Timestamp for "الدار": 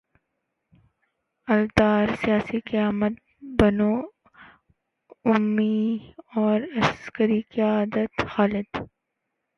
1.47-2.05